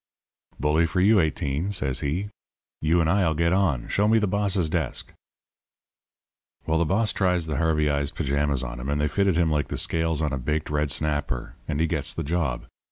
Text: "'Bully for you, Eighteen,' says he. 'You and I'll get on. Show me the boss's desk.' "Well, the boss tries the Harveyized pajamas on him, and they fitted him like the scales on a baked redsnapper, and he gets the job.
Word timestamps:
"'Bully 0.59 0.87
for 0.87 0.99
you, 0.99 1.19
Eighteen,' 1.19 1.71
says 1.71 1.99
he. 1.99 2.29
'You 2.81 3.01
and 3.01 3.07
I'll 3.07 3.35
get 3.35 3.53
on. 3.53 3.87
Show 3.87 4.07
me 4.07 4.17
the 4.17 4.25
boss's 4.25 4.67
desk.' 4.67 5.13
"Well, 6.65 6.79
the 6.79 6.85
boss 6.85 7.13
tries 7.13 7.45
the 7.45 7.57
Harveyized 7.57 8.15
pajamas 8.15 8.63
on 8.63 8.79
him, 8.79 8.89
and 8.89 8.99
they 8.99 9.07
fitted 9.07 9.35
him 9.35 9.51
like 9.51 9.67
the 9.67 9.77
scales 9.77 10.23
on 10.23 10.33
a 10.33 10.39
baked 10.39 10.71
redsnapper, 10.71 11.53
and 11.67 11.79
he 11.79 11.85
gets 11.85 12.15
the 12.15 12.23
job. 12.23 12.65